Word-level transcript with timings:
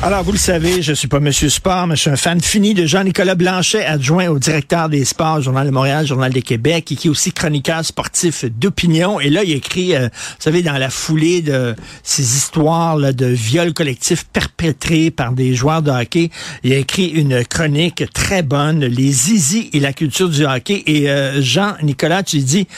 Alors, 0.00 0.22
vous 0.22 0.30
le 0.30 0.38
savez, 0.38 0.80
je 0.80 0.92
suis 0.92 1.08
pas 1.08 1.18
Monsieur 1.18 1.48
Sport, 1.48 1.88
mais 1.88 1.96
je 1.96 2.02
suis 2.02 2.10
un 2.10 2.16
fan 2.16 2.40
fini 2.40 2.72
de 2.72 2.86
Jean-Nicolas 2.86 3.34
Blanchet, 3.34 3.84
adjoint 3.84 4.28
au 4.28 4.38
directeur 4.38 4.88
des 4.88 5.04
sports, 5.04 5.40
Journal 5.40 5.66
de 5.66 5.72
Montréal, 5.72 6.06
Journal 6.06 6.32
de 6.32 6.38
Québec, 6.38 6.92
et 6.92 6.94
qui 6.94 7.08
est 7.08 7.10
aussi 7.10 7.32
chroniqueur 7.32 7.84
sportif 7.84 8.44
d'opinion. 8.44 9.18
Et 9.18 9.28
là, 9.28 9.42
il 9.42 9.50
écrit, 9.50 9.96
euh, 9.96 10.04
vous 10.04 10.36
savez, 10.38 10.62
dans 10.62 10.78
la 10.78 10.88
foulée 10.88 11.42
de 11.42 11.74
ces 12.04 12.36
histoires 12.36 12.96
là, 12.96 13.12
de 13.12 13.26
viols 13.26 13.74
collectifs 13.74 14.24
perpétrés 14.24 15.10
par 15.10 15.32
des 15.32 15.56
joueurs 15.56 15.82
de 15.82 15.90
hockey, 15.90 16.30
il 16.62 16.72
a 16.74 16.76
écrit 16.76 17.08
une 17.08 17.44
chronique 17.44 18.04
très 18.14 18.44
bonne, 18.44 18.84
Les 18.84 19.10
zizi 19.10 19.68
et 19.72 19.80
la 19.80 19.92
culture 19.92 20.28
du 20.28 20.46
hockey. 20.46 20.84
Et 20.86 21.10
euh, 21.10 21.42
Jean-Nicolas, 21.42 22.22
tu 22.22 22.38
dis, 22.38 22.68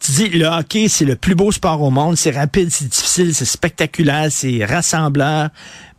tu 0.00 0.12
dis, 0.12 0.28
le 0.30 0.46
hockey, 0.46 0.88
c'est 0.88 1.04
le 1.04 1.16
plus 1.16 1.34
beau 1.34 1.52
sport 1.52 1.82
au 1.82 1.90
monde, 1.90 2.16
c'est 2.16 2.30
rapide, 2.30 2.70
c'est 2.70 2.88
difficile, 2.88 3.34
c'est 3.34 3.44
spectaculaire, 3.44 4.28
c'est 4.30 4.64
rassembleur 4.64 5.50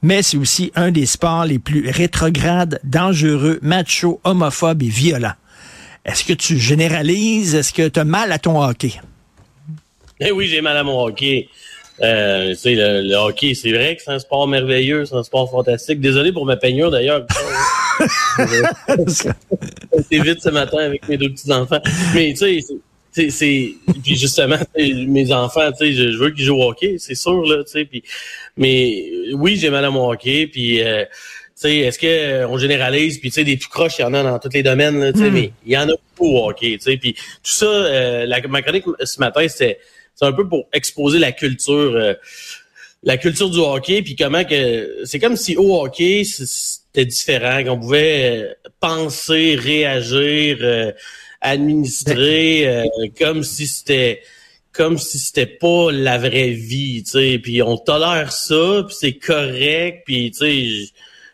mais 0.02 0.24
c'est 0.24 0.38
aussi 0.38 0.72
un 0.76 0.92
des 0.92 1.06
sports 1.06 1.46
les 1.46 1.60
plus 1.60 1.90
rétrogrades, 1.90 2.80
dangereux, 2.84 3.60
macho, 3.62 4.20
homophobe 4.24 4.84
et 4.84 4.90
violent. 4.90 5.34
Est-ce 6.06 6.24
que 6.24 6.34
tu 6.34 6.58
généralises? 6.58 7.54
Est-ce 7.54 7.74
que 7.74 7.88
tu 7.88 8.00
as 8.00 8.06
mal 8.06 8.32
à 8.32 8.40
ton 8.40 8.62
hockey? 8.64 8.94
Eh 10.20 10.32
oui, 10.32 10.48
j'ai 10.48 10.62
mal 10.62 10.78
à 10.78 10.84
mon 10.84 11.04
hockey. 11.04 11.50
Euh, 12.02 12.56
le, 12.66 13.08
le 13.08 13.16
hockey, 13.16 13.54
c'est 13.54 13.72
vrai 13.72 13.96
que 13.96 14.02
c'est 14.04 14.12
un 14.12 14.18
sport 14.18 14.48
merveilleux, 14.48 15.06
c'est 15.06 15.16
un 15.16 15.24
sport 15.24 15.50
fantastique. 15.52 16.00
Désolé 16.00 16.32
pour 16.32 16.46
ma 16.46 16.58
peignure 16.58 16.90
d'ailleurs. 16.90 17.26
c'est 19.08 20.20
vite 20.20 20.42
ce 20.42 20.50
matin 20.50 20.80
avec 20.80 21.08
mes 21.08 21.18
deux 21.18 21.30
petits-enfants. 21.30 21.82
Mais 22.16 22.34
tu 22.34 22.38
sais, 22.38 22.60
c'est 23.12 23.76
puis 24.04 24.16
justement 24.16 24.58
mes 24.78 25.32
enfants 25.32 25.72
tu 25.72 25.88
sais 25.88 25.94
je, 25.94 26.18
veux 26.18 26.32
qu'ils 26.32 26.46
jouent 26.46 26.62
au 26.62 26.70
hockey 26.70 26.96
c'est 26.98 27.16
sûr 27.16 27.44
là 27.46 27.64
tu 27.64 27.72
sais 27.72 27.86
puis 27.86 28.04
mais 28.58 29.06
oui 29.34 29.58
j'ai 29.58 29.70
mal 29.70 29.84
à 29.86 29.90
mon 29.90 30.10
hockey 30.10 30.48
puis 30.48 30.82
euh, 30.82 31.04
tu 31.06 31.12
sais 31.56 31.78
est-ce 31.78 32.00
que 32.00 32.46
on 32.46 32.58
généralise 32.58 33.20
puis 33.20 33.30
tu 33.30 33.36
sais 33.36 33.44
des 33.44 33.58
tout 33.58 33.70
croches 33.70 34.00
il 34.00 34.04
y 34.04 34.06
en 34.06 34.14
a 34.14 34.24
dans 34.24 34.40
tous 34.40 34.54
les 34.54 34.64
domaines 34.64 35.00
là, 35.00 35.12
tu 35.12 35.20
sais 35.20 35.30
hmm. 35.30 35.34
mais 35.34 35.52
il 35.66 35.74
y 35.74 35.78
en 35.78 35.90
a 35.90 35.94
beaucoup 36.18 36.36
au 36.36 36.50
hockey 36.50 36.78
tu 36.78 36.92
sais 36.92 36.98
puis 36.98 37.14
tout 37.14 37.54
ça 37.54 37.66
euh, 37.66 38.26
la, 38.26 38.42
ma 38.48 38.62
chronique 38.62 38.86
ce 39.04 39.20
matin 39.20 39.46
c'est 39.48 39.80
c'est 40.16 40.26
un 40.26 40.34
peu 40.34 40.48
pour 40.48 40.68
exposer 40.72 41.20
la 41.20 41.32
culture 41.32 41.96
euh, 41.96 42.14
la 43.04 43.18
culture 43.18 43.50
du 43.50 43.60
hockey 43.60 44.02
puis 44.04 44.16
comment 44.16 44.46
que 44.46 45.02
c'est 45.04 45.20
comme 45.20 45.36
si 45.36 45.58
au 45.58 45.82
hockey 45.82 46.24
c'était 46.24 47.06
différent 47.06 47.64
qu'on 47.64 47.80
pouvait 47.80 48.56
penser 48.80 49.56
réagir 49.56 50.94
administré 51.42 52.68
euh, 52.68 52.86
comme 53.20 53.44
si 53.44 53.68
c'était 53.68 54.22
comme 54.74 54.98
si 54.98 55.20
c'était 55.20 55.48
pas 55.48 55.92
la 55.92 56.18
vraie 56.18 56.52
vie, 56.52 57.04
tu 57.04 57.12
sais. 57.12 57.40
Puis 57.42 57.62
on 57.62 57.78
tolère 57.78 58.32
ça, 58.32 58.84
puis 58.88 58.96
c'est 58.98 59.14
correct, 59.14 60.04
puis 60.06 60.32
tu 60.32 60.38
sais, 60.38 60.92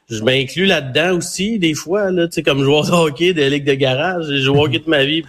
je, 0.09 0.23
m'inclus 0.23 0.65
là-dedans 0.65 1.17
aussi 1.17 1.59
des 1.59 1.75
fois, 1.75 2.09
là, 2.11 2.27
tu 2.27 2.35
sais, 2.35 2.43
comme 2.43 2.63
joueur 2.63 2.85
de 2.85 2.91
hockey 2.91 3.33
de 3.33 3.43
ligue 3.43 3.65
de 3.65 3.75
garage, 3.75 4.25
j'ai 4.27 4.41
joué 4.41 4.57
au 4.57 4.65
hockey 4.65 4.79
de 4.79 4.89
ma 4.89 5.03
vie. 5.05 5.23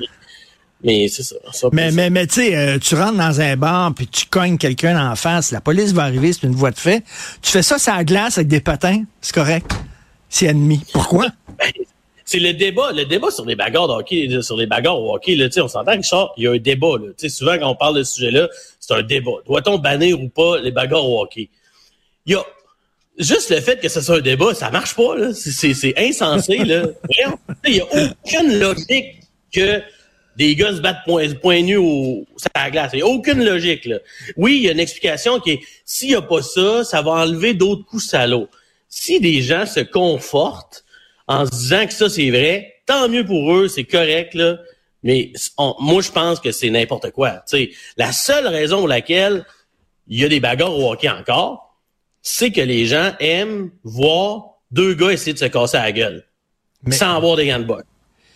mais 0.82 1.08
c'est 1.08 1.22
ça. 1.22 1.36
mais, 1.72 1.90
mais, 1.90 2.08
mais, 2.08 2.26
tu 2.26 2.36
sais, 2.36 2.56
euh, 2.56 2.78
tu 2.78 2.94
rentres 2.94 3.18
dans 3.18 3.40
un 3.40 3.56
bar 3.56 3.92
puis 3.94 4.06
tu 4.06 4.24
cognes 4.26 4.56
quelqu'un 4.56 5.10
en 5.10 5.14
face, 5.14 5.50
la 5.50 5.60
police 5.60 5.92
va 5.92 6.04
arriver, 6.04 6.32
c'est 6.32 6.46
une 6.46 6.54
voie 6.54 6.70
de 6.70 6.78
fait. 6.78 7.02
Tu 7.42 7.50
fais 7.50 7.62
ça 7.62 7.78
sur 7.78 7.94
la 7.94 8.04
glace 8.04 8.38
avec 8.38 8.48
des 8.48 8.60
patins, 8.60 9.02
c'est 9.20 9.34
correct. 9.34 9.70
C'est 10.30 10.46
ennemi. 10.46 10.80
Pourquoi? 10.92 11.26
C'est 12.28 12.40
le 12.40 12.52
débat, 12.52 12.92
le 12.92 13.06
débat 13.06 13.30
sur 13.30 13.46
les 13.46 13.56
bagarres 13.56 13.88
de 13.88 13.94
hockey, 13.94 14.28
sur 14.42 14.58
les 14.58 14.66
bagarres 14.66 15.00
au 15.00 15.14
hockey, 15.14 15.34
là, 15.34 15.48
on 15.62 15.66
s'entend 15.68 15.98
que 15.98 16.06
il 16.36 16.44
y 16.44 16.46
a 16.46 16.50
un 16.50 16.58
débat. 16.58 16.98
Là, 17.00 17.28
souvent, 17.30 17.58
quand 17.58 17.70
on 17.70 17.74
parle 17.74 17.96
de 17.96 18.02
ce 18.02 18.16
sujet-là, 18.16 18.50
c'est 18.78 18.92
un 18.92 19.02
débat. 19.02 19.30
Doit-on 19.46 19.78
bannir 19.78 20.20
ou 20.20 20.28
pas 20.28 20.60
les 20.60 20.70
bagarres 20.70 21.08
au 21.08 21.22
hockey? 21.22 21.48
Il 22.26 22.32
y 22.32 22.34
a 22.34 22.44
juste 23.16 23.48
le 23.48 23.62
fait 23.62 23.80
que 23.80 23.88
ce 23.88 24.02
soit 24.02 24.16
un 24.16 24.20
débat, 24.20 24.52
ça 24.52 24.70
marche 24.70 24.94
pas. 24.94 25.16
Là. 25.16 25.32
C'est, 25.32 25.94
insensé. 25.96 26.58
Là. 26.58 26.82
Il 27.66 27.72
n'y 27.72 27.80
a 27.80 27.86
aucune 27.86 28.58
logique 28.58 29.22
que 29.50 29.80
des 30.36 30.54
gars 30.54 30.76
se 30.76 30.82
battent 30.82 31.04
point, 31.06 31.32
point 31.32 31.62
nu 31.62 31.78
au, 31.78 32.26
à 32.52 32.64
la 32.64 32.70
glace. 32.70 32.90
Il 32.92 32.96
n'y 32.96 33.02
a 33.04 33.06
aucune 33.06 33.42
logique. 33.42 33.86
Là. 33.86 34.00
Oui, 34.36 34.58
il 34.58 34.62
y 34.64 34.68
a 34.68 34.72
une 34.72 34.80
explication 34.80 35.40
qui 35.40 35.52
est 35.52 35.60
s'il 35.86 36.10
n'y 36.10 36.14
a 36.14 36.20
pas 36.20 36.42
ça, 36.42 36.84
ça 36.84 37.00
va 37.00 37.12
enlever 37.12 37.54
d'autres 37.54 37.86
coups 37.86 38.04
salauds. 38.04 38.48
Si 38.90 39.18
des 39.18 39.40
gens 39.40 39.64
se 39.64 39.80
confortent 39.80 40.84
en 41.28 41.44
se 41.44 41.50
disant 41.50 41.86
que 41.86 41.92
ça, 41.92 42.08
c'est 42.08 42.30
vrai, 42.30 42.74
tant 42.86 43.08
mieux 43.08 43.24
pour 43.24 43.54
eux, 43.54 43.68
c'est 43.68 43.84
correct, 43.84 44.34
là. 44.34 44.58
Mais 45.02 45.32
moi, 45.78 46.02
je 46.02 46.10
pense 46.10 46.40
que 46.40 46.50
c'est 46.50 46.70
n'importe 46.70 47.10
quoi. 47.12 47.42
sais, 47.46 47.70
la 47.96 48.12
seule 48.12 48.48
raison 48.48 48.78
pour 48.78 48.88
laquelle 48.88 49.44
il 50.08 50.20
y 50.20 50.24
a 50.24 50.28
des 50.28 50.40
bagarres 50.40 50.76
au 50.76 50.90
hockey 50.90 51.08
encore, 51.08 51.78
c'est 52.22 52.50
que 52.50 52.60
les 52.60 52.86
gens 52.86 53.12
aiment 53.20 53.70
voir 53.84 54.58
deux 54.70 54.94
gars 54.94 55.12
essayer 55.12 55.34
de 55.34 55.38
se 55.38 55.44
casser 55.44 55.76
la 55.76 55.92
gueule 55.92 56.24
sans 56.90 57.16
avoir 57.16 57.36
des 57.36 57.46
gants 57.46 57.58
de 57.58 57.64
boxe. 57.64 57.86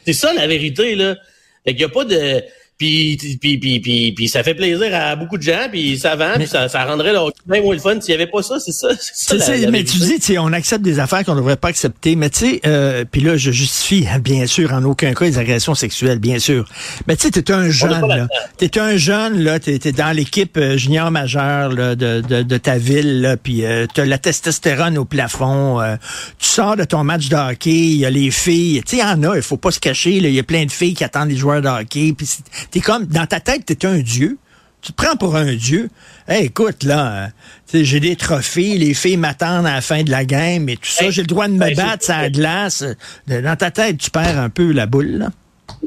C'est 0.04 0.12
ça 0.12 0.32
la 0.32 0.46
vérité, 0.46 0.94
là. 0.94 1.16
Fait 1.64 1.74
qu'il 1.74 1.78
n'y 1.78 1.84
a 1.84 1.88
pas 1.88 2.04
de 2.04 2.42
puis, 2.82 3.38
puis, 3.40 3.58
puis, 3.58 3.80
puis, 3.80 4.12
puis, 4.12 4.28
ça 4.28 4.42
fait 4.42 4.54
plaisir 4.54 4.88
à 4.92 5.14
beaucoup 5.14 5.38
de 5.38 5.42
gens, 5.42 5.68
puis 5.70 5.96
ça 5.98 6.16
vend, 6.16 6.34
puis 6.34 6.48
ça, 6.48 6.68
ça 6.68 6.84
rendrait 6.84 7.12
leur 7.12 7.30
même 7.46 7.62
moins 7.62 7.74
le 7.74 7.80
fun 7.80 8.00
s'il 8.00 8.16
n'y 8.16 8.20
avait 8.20 8.30
pas 8.30 8.42
ça, 8.42 8.58
c'est 8.58 8.72
ça. 8.72 8.88
C'est 9.14 9.38
ça 9.38 9.52
mais 9.70 9.84
tu 9.84 9.98
dis, 9.98 10.38
on 10.38 10.52
accepte 10.52 10.82
des 10.82 10.98
affaires 10.98 11.24
qu'on 11.24 11.34
ne 11.34 11.38
devrait 11.38 11.56
pas 11.56 11.68
accepter, 11.68 12.16
mais 12.16 12.30
tu 12.30 12.38
sais, 12.38 12.60
euh, 12.66 13.04
puis 13.10 13.20
là, 13.20 13.36
je 13.36 13.50
justifie, 13.50 14.06
hein, 14.10 14.18
bien 14.18 14.46
sûr, 14.46 14.72
en 14.72 14.82
aucun 14.84 15.12
cas 15.14 15.26
les 15.26 15.38
agressions 15.38 15.74
sexuelles, 15.74 16.18
bien 16.18 16.38
sûr. 16.38 16.68
Mais 17.06 17.16
tu 17.16 17.28
sais, 17.28 17.30
t'es 17.30 17.52
un 17.52 17.70
jeune, 17.70 18.06
là. 18.08 18.26
T'es 18.56 18.78
un 18.78 18.96
jeune, 18.96 19.42
là, 19.42 19.60
t'es 19.60 19.78
es 19.84 19.92
dans 19.92 20.14
l'équipe 20.14 20.56
euh, 20.56 20.76
junior 20.76 21.10
majeure 21.10 21.70
là, 21.70 21.94
de, 21.94 22.20
de, 22.20 22.42
de, 22.42 22.56
ta 22.56 22.78
ville, 22.78 23.20
là, 23.20 23.36
puis 23.36 23.64
euh, 23.64 23.86
t'as 23.92 24.04
la 24.04 24.18
testostérone 24.18 24.98
au 24.98 25.04
plafond. 25.04 25.80
Euh, 25.80 25.96
tu 26.38 26.48
sors 26.48 26.76
de 26.76 26.84
ton 26.84 27.04
match 27.04 27.28
de 27.28 27.36
hockey, 27.36 27.70
il 27.70 27.96
y 27.98 28.06
a 28.06 28.10
les 28.10 28.30
filles, 28.30 28.82
tu 28.84 28.96
sais, 28.96 29.02
il 29.02 29.08
y 29.08 29.10
en 29.10 29.22
a, 29.30 29.36
il 29.36 29.42
faut 29.42 29.56
pas 29.56 29.70
se 29.70 29.80
cacher, 29.80 30.16
il 30.16 30.28
y 30.28 30.38
a 30.38 30.42
plein 30.42 30.64
de 30.64 30.72
filles 30.72 30.94
qui 30.94 31.04
attendent 31.04 31.30
les 31.30 31.36
joueurs 31.36 31.62
de 31.62 31.68
hockey, 31.68 32.14
puis 32.16 32.26
T'es 32.72 32.80
comme, 32.80 33.04
dans 33.06 33.26
ta 33.26 33.38
tête, 33.38 33.66
t'es 33.66 33.86
un 33.86 33.98
dieu. 33.98 34.38
Tu 34.80 34.92
te 34.92 34.96
prends 35.00 35.14
pour 35.14 35.36
un 35.36 35.54
dieu. 35.54 35.90
Hey, 36.26 36.46
écoute, 36.46 36.82
là, 36.82 37.30
euh, 37.74 37.84
j'ai 37.84 38.00
des 38.00 38.16
trophées, 38.16 38.78
les 38.78 38.94
filles 38.94 39.18
m'attendent 39.18 39.66
à 39.66 39.74
la 39.74 39.80
fin 39.80 40.02
de 40.02 40.10
la 40.10 40.24
game 40.24 40.68
et 40.68 40.76
tout 40.76 40.88
ça. 40.88 41.10
j'ai 41.10 41.20
le 41.20 41.28
droit 41.28 41.46
de 41.46 41.52
me 41.52 41.58
ben, 41.58 41.74
battre 41.74 42.04
ça 42.04 42.28
glace. 42.30 42.82
Dans 43.28 43.56
ta 43.56 43.70
tête, 43.70 43.98
tu 43.98 44.10
perds 44.10 44.38
un 44.38 44.48
peu 44.48 44.72
la 44.72 44.86
boule, 44.86 45.18
là. 45.18 45.28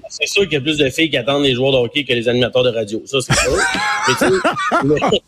C'est 0.10 0.28
sûr 0.28 0.44
qu'il 0.44 0.54
y 0.54 0.58
a 0.58 0.62
plus 0.62 0.78
de 0.78 0.90
filles 0.90 1.10
qui 1.10 1.18
attendent 1.18 1.44
les 1.44 1.56
joueurs 1.56 1.72
de 1.72 1.78
hockey 1.78 2.04
que 2.06 2.14
les 2.14 2.30
animateurs 2.30 2.64
de 2.64 2.70
radio. 2.70 3.02
Ça, 3.06 3.18
c'est 3.20 3.34
sûr. 3.34 3.58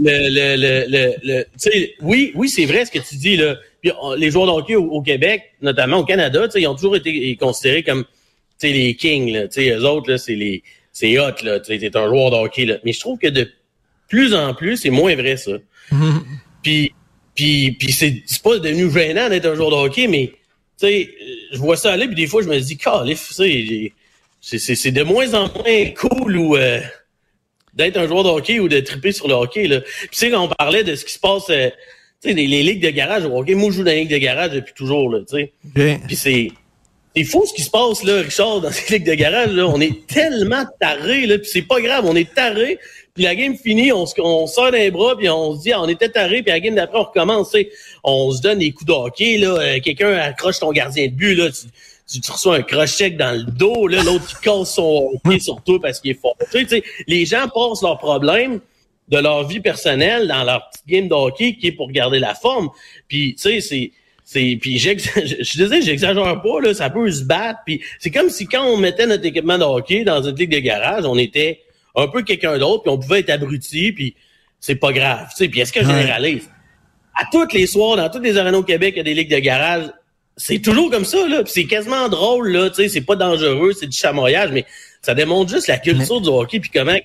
le, 0.00 0.56
le, 0.56 1.16
le, 1.22 1.46
oui, 2.02 2.32
oui, 2.34 2.48
c'est 2.48 2.66
vrai 2.66 2.84
ce 2.84 2.90
que 2.90 2.98
tu 2.98 3.16
dis, 3.16 3.36
là. 3.36 3.56
Puis, 3.80 3.92
les 4.18 4.30
joueurs 4.30 4.46
de 4.46 4.52
hockey 4.52 4.74
au, 4.74 5.00
Québec, 5.02 5.42
notamment 5.62 5.98
au 5.98 6.04
Canada, 6.04 6.48
ils 6.54 6.66
ont 6.66 6.74
toujours 6.74 6.96
été 6.96 7.36
considérés 7.36 7.82
comme 7.82 8.04
les 8.62 8.94
kings. 8.94 9.32
Là, 9.32 9.44
eux 9.56 9.84
autres, 9.84 10.10
là, 10.10 10.18
c'est 10.18 10.34
les 10.34 10.62
c'est 10.96 11.18
hot, 11.18 11.42
là. 11.42 11.60
Tu 11.60 11.74
es 11.74 11.94
un 11.94 12.08
joueur 12.08 12.30
de 12.30 12.36
hockey, 12.36 12.64
là. 12.64 12.78
Mais 12.82 12.94
je 12.94 13.00
trouve 13.00 13.18
que 13.18 13.26
de 13.26 13.52
plus 14.08 14.34
en 14.34 14.54
plus, 14.54 14.78
c'est 14.78 14.88
moins 14.88 15.14
vrai, 15.14 15.36
ça. 15.36 15.52
Puis, 16.62 16.94
puis, 17.34 17.72
puis 17.72 17.92
c'est 17.92 18.24
pas 18.42 18.58
devenu 18.58 18.90
gênant 18.90 19.28
d'être 19.28 19.44
un 19.44 19.54
joueur 19.54 19.70
de 19.70 19.76
hockey, 19.76 20.08
mais, 20.08 20.32
tu 20.80 20.86
sais, 20.86 21.10
je 21.52 21.58
vois 21.58 21.76
ça 21.76 21.92
aller, 21.92 22.06
puis 22.06 22.16
des 22.16 22.26
fois, 22.26 22.42
je 22.42 22.48
me 22.48 22.58
dis, 22.58 22.78
calif, 22.78 23.28
tu 23.28 23.92
sais, 24.40 24.74
c'est 24.74 24.90
de 24.90 25.02
moins 25.02 25.34
en 25.34 25.52
moins 25.52 25.90
cool 25.90 26.38
ou 26.38 26.56
euh, 26.56 26.80
d'être 27.74 27.98
un 27.98 28.08
joueur 28.08 28.24
de 28.24 28.30
hockey 28.30 28.58
ou 28.58 28.68
de 28.68 28.80
triper 28.80 29.12
sur 29.12 29.28
le 29.28 29.34
hockey, 29.34 29.68
là. 29.68 29.82
Puis, 29.82 30.08
tu 30.12 30.18
sais, 30.18 30.30
quand 30.30 30.44
on 30.44 30.48
parlait 30.48 30.82
de 30.82 30.94
ce 30.94 31.04
qui 31.04 31.12
se 31.12 31.20
passe, 31.20 31.50
euh, 31.50 31.68
tu 32.22 32.30
sais, 32.30 32.34
les, 32.34 32.46
ligues 32.46 32.82
de 32.82 32.90
garage 32.90 33.26
au 33.26 33.38
hockey, 33.38 33.54
moi, 33.54 33.70
je 33.70 33.76
joue 33.76 33.84
dans 33.84 33.90
les 33.90 34.00
ligues 34.00 34.12
de 34.12 34.18
garage 34.18 34.52
depuis 34.52 34.72
toujours, 34.72 35.10
là, 35.10 35.20
tu 35.20 35.36
sais. 35.36 35.52
Puis 36.06 36.16
c'est 36.16 36.48
c'est 37.16 37.24
fou 37.24 37.44
ce 37.46 37.54
qui 37.54 37.62
se 37.62 37.70
passe, 37.70 38.02
là, 38.04 38.20
Richard, 38.20 38.60
dans 38.60 38.70
ces 38.70 38.92
ligues 38.92 39.06
de 39.06 39.14
garage. 39.14 39.52
Là. 39.52 39.66
On 39.66 39.80
est 39.80 40.06
tellement 40.06 40.64
tarés, 40.78 41.26
là, 41.26 41.38
puis 41.38 41.48
c'est 41.50 41.62
pas 41.62 41.80
grave, 41.80 42.04
on 42.06 42.14
est 42.14 42.34
tarés. 42.34 42.78
Puis 43.14 43.24
la 43.24 43.34
game 43.34 43.56
finie, 43.56 43.90
on, 43.90 44.04
on 44.18 44.46
sort 44.46 44.70
d'un 44.70 44.90
bras, 44.90 45.16
puis 45.16 45.26
on 45.30 45.56
se 45.56 45.62
dit, 45.62 45.72
ah, 45.72 45.80
on 45.80 45.88
était 45.88 46.10
tarés, 46.10 46.42
puis 46.42 46.52
la 46.52 46.60
game 46.60 46.74
d'après, 46.74 46.98
on 46.98 47.04
recommence. 47.04 47.56
On 48.04 48.30
se 48.32 48.42
donne 48.42 48.58
des 48.58 48.72
coups 48.72 48.86
de. 48.86 49.40
Là. 49.40 49.58
Euh, 49.58 49.80
quelqu'un 49.80 50.12
accroche 50.12 50.58
ton 50.58 50.70
gardien 50.72 51.06
de 51.06 51.12
but, 51.12 51.34
là, 51.34 51.48
tu, 51.50 52.20
tu, 52.20 52.30
reçois 52.30 52.56
un 52.56 52.62
crochet 52.62 53.10
dans 53.10 53.34
le 53.34 53.44
dos, 53.44 53.86
là, 53.86 54.02
l'autre 54.02 54.26
qui 54.26 54.44
casse 54.44 54.74
son 54.74 55.12
pied 55.24 55.40
sur 55.40 55.62
toi 55.62 55.78
parce 55.80 56.00
qu'il 56.00 56.10
est 56.10 56.20
fort. 56.20 56.36
Tu 56.52 56.68
sais, 56.68 56.84
les 57.06 57.24
gens 57.24 57.48
passent 57.48 57.80
leurs 57.80 57.98
problèmes 57.98 58.60
de 59.08 59.18
leur 59.18 59.48
vie 59.48 59.60
personnelle 59.60 60.28
dans 60.28 60.44
leur 60.44 60.68
petite 60.68 60.86
game 60.86 61.08
de 61.08 61.14
hockey 61.14 61.56
qui 61.58 61.68
est 61.68 61.72
pour 61.72 61.90
garder 61.90 62.18
la 62.18 62.34
forme. 62.34 62.68
Puis, 63.08 63.34
tu 63.36 63.42
sais, 63.42 63.60
c'est 63.62 63.92
c'est 64.28 64.58
puis 64.60 64.76
je 64.80 65.44
suis 65.44 65.58
désolé, 65.58 65.80
j'exagère 65.82 66.42
pas 66.42 66.60
là, 66.60 66.74
ça 66.74 66.90
peut 66.90 67.10
se 67.10 67.22
battre 67.22 67.60
puis 67.64 67.80
c'est 68.00 68.10
comme 68.10 68.28
si 68.28 68.46
quand 68.46 68.66
on 68.66 68.76
mettait 68.76 69.06
notre 69.06 69.24
équipement 69.24 69.56
de 69.56 69.62
hockey 69.62 70.02
dans 70.02 70.20
une 70.20 70.34
ligue 70.34 70.50
de 70.50 70.58
garage, 70.58 71.04
on 71.06 71.16
était 71.16 71.60
un 71.94 72.08
peu 72.08 72.22
quelqu'un 72.22 72.58
d'autre 72.58 72.82
puis 72.82 72.92
on 72.92 72.98
pouvait 72.98 73.20
être 73.20 73.30
abruti 73.30 73.92
puis 73.92 74.16
c'est 74.58 74.74
pas 74.74 74.92
grave, 74.92 75.28
tu 75.30 75.36
sais. 75.36 75.48
Puis 75.48 75.60
est-ce 75.60 75.72
que 75.72 75.80
je 75.80 75.86
généralise? 75.86 76.50
À 77.14 77.24
toutes 77.30 77.52
les 77.52 77.66
soirs 77.68 77.96
dans 77.96 78.10
toutes 78.10 78.24
les 78.24 78.36
arénas 78.36 78.58
au 78.58 78.62
Québec, 78.64 78.94
il 78.96 78.98
y 78.98 79.00
a 79.00 79.04
des 79.04 79.14
ligues 79.14 79.30
de 79.30 79.38
garage, 79.38 79.84
c'est 80.36 80.58
toujours 80.58 80.90
comme 80.90 81.04
ça 81.04 81.26
là, 81.28 81.42
c'est 81.46 81.66
quasiment 81.66 82.08
drôle 82.08 82.48
là, 82.50 82.68
tu 82.68 82.76
sais, 82.76 82.88
c'est 82.88 83.02
pas 83.02 83.14
dangereux, 83.14 83.74
c'est 83.78 83.86
du 83.86 83.96
chamoyage 83.96 84.50
mais 84.50 84.66
ça 85.02 85.14
démontre 85.14 85.52
juste 85.52 85.68
la 85.68 85.78
culture 85.78 86.20
du 86.20 86.28
hockey, 86.30 86.58
puis 86.58 86.70
comment, 86.74 86.98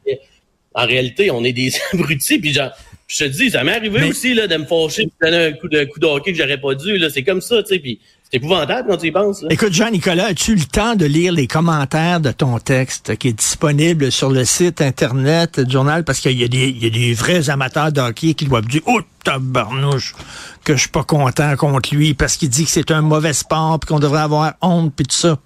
en 0.74 0.86
réalité, 0.86 1.32
on 1.32 1.44
est 1.44 1.54
des 1.54 1.72
abrutis, 1.94 2.40
puis 2.40 2.54
genre, 2.54 2.72
je 3.12 3.26
te 3.26 3.30
dis, 3.30 3.52
ça 3.52 3.64
m'est 3.64 3.76
arrivé 3.76 4.08
aussi 4.08 4.34
là, 4.34 4.48
de 4.48 4.56
me 4.56 4.66
fâcher, 4.66 5.06
de 5.06 5.12
donner 5.22 5.46
un 5.48 5.52
coup 5.52 5.68
de, 5.68 5.84
coup 5.84 6.00
de 6.00 6.06
hockey 6.06 6.32
que 6.32 6.38
j'aurais 6.38 6.60
pas 6.60 6.76
dû. 6.76 6.98
Là. 6.98 7.10
C'est 7.10 7.24
comme 7.24 7.42
ça, 7.42 7.62
tu 7.62 7.74
sais, 7.74 7.80
puis 7.80 8.00
c'est 8.24 8.38
épouvantable 8.38 8.88
quand 8.90 8.96
tu 8.96 9.08
y 9.08 9.12
penses. 9.12 9.42
Là. 9.42 9.50
Écoute, 9.52 9.74
Jean-Nicolas, 9.74 10.28
as-tu 10.28 10.56
le 10.56 10.64
temps 10.64 10.96
de 10.96 11.06
lire 11.06 11.34
les 11.34 11.46
commentaires 11.46 12.22
de 12.22 12.32
ton 12.32 12.58
texte 12.60 13.18
qui 13.18 13.28
est 13.28 13.34
disponible 13.34 14.14
sur 14.14 14.30
le 14.30 14.46
site 14.46 14.80
Internet 14.80 15.60
du 15.60 15.74
journal? 15.74 16.06
Parce 16.06 16.22
qu'il 16.22 16.40
y, 16.40 16.44
a 16.46 16.48
des, 16.48 16.70
il 16.70 16.82
y 16.82 16.88
a 16.88 16.90
des 16.90 17.14
vrais 17.14 17.50
amateurs 17.50 17.92
de 17.92 18.00
hockey 18.00 18.34
qui 18.34 18.46
doivent 18.46 18.68
dire 18.68 18.82
«Oh, 18.86 19.02
tabarnouche, 19.26 20.16
que 20.64 20.76
je 20.76 20.80
suis 20.80 20.90
pas 20.90 21.04
content 21.04 21.54
contre 21.58 21.94
lui 21.94 22.14
parce 22.14 22.38
qu'il 22.38 22.48
dit 22.48 22.64
que 22.64 22.72
c'est 22.72 22.92
un 22.92 23.02
mauvais 23.02 23.34
sport 23.34 23.78
puis 23.82 23.90
qu'on 23.90 24.00
devrait 24.00 24.22
avoir 24.22 24.54
honte 24.62 24.94
puis 24.96 25.06
tout 25.06 25.18
ça.» 25.18 25.38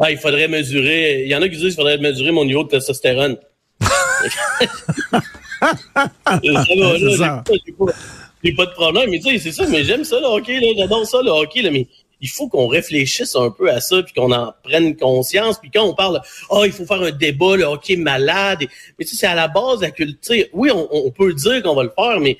Ah, 0.00 0.12
il 0.12 0.18
faudrait 0.18 0.46
mesurer... 0.46 1.24
Il 1.24 1.28
y 1.28 1.34
en 1.34 1.42
a 1.42 1.48
qui 1.48 1.56
disent 1.56 1.64
qu'il 1.64 1.74
faudrait 1.74 1.98
mesurer 1.98 2.30
mon 2.30 2.44
niveau 2.44 2.62
de 2.62 2.68
testostérone. 2.68 3.36
Ça 7.16 7.44
J'ai 8.44 8.52
pas 8.52 8.66
de 8.66 8.72
problème, 8.72 9.10
mais 9.10 9.18
tu 9.18 9.30
sais, 9.30 9.38
c'est 9.38 9.52
ça, 9.52 9.66
mais 9.68 9.84
j'aime 9.84 10.04
ça 10.04 10.20
le 10.20 10.26
hockey, 10.26 10.60
là, 10.60 10.68
j'adore 10.76 11.06
ça 11.06 11.20
le 11.22 11.30
hockey, 11.30 11.62
là, 11.62 11.70
mais 11.70 11.86
il 12.20 12.28
faut 12.28 12.48
qu'on 12.48 12.66
réfléchisse 12.66 13.36
un 13.36 13.50
peu 13.50 13.70
à 13.70 13.80
ça, 13.80 14.02
puis 14.02 14.12
qu'on 14.12 14.32
en 14.32 14.52
prenne 14.62 14.96
conscience, 14.96 15.58
puis 15.58 15.70
quand 15.72 15.84
on 15.84 15.94
parle, 15.94 16.20
oh, 16.50 16.64
il 16.64 16.72
faut 16.72 16.86
faire 16.86 17.02
un 17.02 17.10
débat, 17.10 17.56
le 17.56 17.64
hockey 17.64 17.96
malade, 17.96 18.66
mais 18.98 19.04
tu 19.04 19.12
sais, 19.12 19.16
c'est 19.20 19.26
à 19.26 19.34
la 19.34 19.48
base 19.48 19.80
de 19.80 19.84
la 19.86 19.90
culture. 19.90 20.44
Oui, 20.52 20.70
on, 20.72 20.88
on 20.90 21.10
peut 21.10 21.32
dire 21.32 21.62
qu'on 21.62 21.74
va 21.74 21.84
le 21.84 21.92
faire, 21.96 22.20
mais 22.20 22.38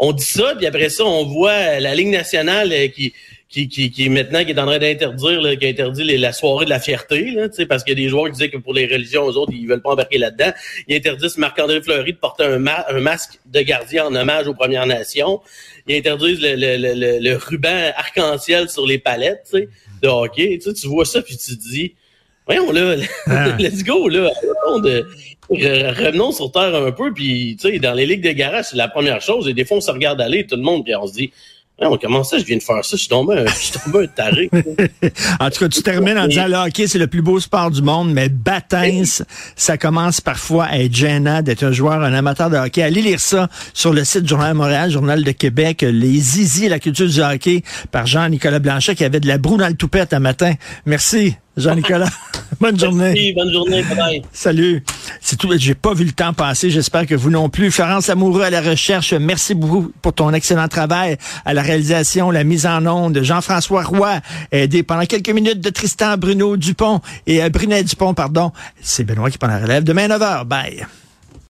on 0.00 0.12
dit 0.12 0.24
ça, 0.24 0.54
puis 0.56 0.66
après 0.66 0.88
ça, 0.88 1.04
on 1.04 1.26
voit 1.26 1.78
la 1.78 1.94
Ligue 1.94 2.08
nationale 2.08 2.72
euh, 2.72 2.88
qui 2.88 3.12
qui, 3.50 3.68
qui, 3.68 3.90
qui 3.90 4.08
maintenant 4.08 4.44
qui 4.44 4.52
est 4.52 4.58
en 4.60 4.66
train 4.66 4.78
d'interdire, 4.78 5.58
qui 5.58 5.66
a 5.66 5.68
interdit 5.68 6.16
la 6.16 6.32
soirée 6.32 6.66
de 6.66 6.70
la 6.70 6.78
fierté, 6.78 7.32
là, 7.32 7.48
parce 7.68 7.82
qu'il 7.82 7.98
y 7.98 8.00
a 8.00 8.04
des 8.04 8.08
joueurs 8.08 8.26
qui 8.26 8.32
disaient 8.32 8.48
que 8.48 8.56
pour 8.56 8.72
les 8.72 8.86
religions, 8.86 9.24
aux 9.24 9.36
autres, 9.36 9.52
ils 9.52 9.66
veulent 9.66 9.82
pas 9.82 9.90
embarquer 9.90 10.18
là-dedans. 10.18 10.52
Ils 10.86 10.96
interdisent 10.96 11.36
Marc-André 11.36 11.82
Fleury 11.82 12.12
de 12.12 12.18
porter 12.18 12.44
un, 12.44 12.64
un, 12.64 13.00
masque 13.00 13.40
de 13.46 13.60
gardien 13.62 14.06
en 14.06 14.14
hommage 14.14 14.46
aux 14.46 14.54
Premières 14.54 14.86
Nations. 14.86 15.40
Ils 15.88 15.96
interdisent 15.96 16.40
le, 16.40 16.54
le, 16.54 16.94
le, 16.94 17.18
le 17.18 17.36
ruban 17.36 17.90
arc-en-ciel 17.96 18.68
sur 18.68 18.86
les 18.86 18.98
palettes 18.98 19.52
de 20.00 20.08
hockey. 20.08 20.60
Tu, 20.62 20.72
tu 20.72 20.86
vois 20.86 21.04
ça, 21.04 21.20
puis 21.20 21.36
tu 21.36 21.58
te 21.58 21.62
dis, 21.70 21.94
voyons 22.46 22.70
là, 22.70 22.94
ah. 23.26 23.56
let's 23.58 23.82
go, 23.82 24.08
là. 24.08 24.30
Revenons 25.50 26.30
sur 26.30 26.52
Terre 26.52 26.76
un 26.76 26.92
peu, 26.92 27.12
puis 27.12 27.56
dans 27.82 27.94
les 27.94 28.06
ligues 28.06 28.22
de 28.22 28.30
garage, 28.30 28.66
c'est 28.66 28.76
la 28.76 28.86
première 28.86 29.20
chose. 29.20 29.48
Et 29.48 29.54
des 29.54 29.64
fois, 29.64 29.78
on 29.78 29.80
se 29.80 29.90
regarde 29.90 30.20
aller, 30.20 30.46
tout 30.46 30.54
le 30.54 30.62
monde, 30.62 30.84
puis 30.84 30.94
on 30.94 31.08
se 31.08 31.14
dit, 31.14 31.32
on 31.88 31.96
comment 31.96 32.24
ça, 32.24 32.38
je 32.38 32.44
viens 32.44 32.56
de 32.56 32.62
faire 32.62 32.84
ça? 32.84 32.96
Je 32.96 33.00
suis 33.00 33.08
tombé 33.08 33.38
un, 33.38 33.46
je 33.46 33.54
suis 33.54 33.72
tombé 33.72 34.04
un 34.04 34.06
taré. 34.06 34.50
en 35.40 35.50
tout 35.50 35.60
cas, 35.60 35.68
tu 35.68 35.82
termines 35.82 36.18
en 36.18 36.26
disant 36.26 36.46
le 36.46 36.56
hockey, 36.56 36.86
c'est 36.86 36.98
le 36.98 37.06
plus 37.06 37.22
beau 37.22 37.40
sport 37.40 37.70
du 37.70 37.82
monde, 37.82 38.12
mais 38.12 38.28
baptême, 38.28 39.04
ça 39.56 39.78
commence 39.78 40.20
parfois 40.20 40.64
à 40.66 40.78
être 40.78 40.94
gênant 40.94 41.42
d'être 41.42 41.62
un 41.62 41.72
joueur, 41.72 42.02
un 42.02 42.12
amateur 42.12 42.50
de 42.50 42.56
hockey. 42.56 42.82
Allez 42.82 43.02
lire 43.02 43.20
ça 43.20 43.48
sur 43.72 43.92
le 43.92 44.04
site 44.04 44.28
Journal 44.28 44.54
Montréal, 44.54 44.90
Journal 44.90 45.24
de 45.24 45.32
Québec, 45.32 45.82
Les 45.82 46.18
Zizi, 46.18 46.68
la 46.68 46.78
culture 46.78 47.08
du 47.08 47.20
hockey, 47.20 47.62
par 47.90 48.06
Jean-Nicolas 48.06 48.58
Blanchet, 48.58 48.94
qui 48.94 49.04
avait 49.04 49.20
de 49.20 49.28
la 49.28 49.38
broue 49.38 49.56
dans 49.56 49.68
le 49.68 49.74
toupette 49.74 50.12
un 50.12 50.20
matin. 50.20 50.54
Merci. 50.86 51.36
Jean-Nicolas. 51.60 52.08
bonne 52.60 52.78
journée. 52.78 53.12
Merci, 53.14 53.32
bonne 53.32 53.52
journée. 53.52 53.82
Bye. 53.96 54.22
Salut. 54.32 54.82
C'est 55.20 55.36
tout. 55.36 55.50
J'ai 55.56 55.74
pas 55.74 55.94
vu 55.94 56.04
le 56.04 56.12
temps 56.12 56.32
passer. 56.32 56.70
J'espère 56.70 57.06
que 57.06 57.14
vous 57.14 57.30
non 57.30 57.48
plus. 57.48 57.70
Florence 57.70 58.08
Amoureux 58.08 58.42
à 58.42 58.50
la 58.50 58.60
recherche. 58.60 59.12
Merci 59.12 59.54
beaucoup 59.54 59.92
pour 60.02 60.12
ton 60.12 60.32
excellent 60.32 60.68
travail 60.68 61.16
à 61.44 61.54
la 61.54 61.62
réalisation, 61.62 62.30
la 62.30 62.44
mise 62.44 62.66
en 62.66 62.84
onde. 62.86 63.22
Jean-François 63.22 63.82
Roy, 63.82 64.20
aidé 64.52 64.82
pendant 64.82 65.04
quelques 65.04 65.30
minutes 65.30 65.60
de 65.60 65.70
Tristan 65.70 66.16
Bruno 66.16 66.56
Dupont 66.56 67.00
et 67.26 67.42
euh, 67.42 67.48
Brunet 67.48 67.84
Dupont, 67.84 68.14
pardon. 68.14 68.52
C'est 68.80 69.04
Benoît 69.04 69.30
qui 69.30 69.38
prend 69.38 69.48
la 69.48 69.58
relève. 69.58 69.84
Demain 69.84 70.08
9h. 70.08 70.44
Bye. 70.44 70.86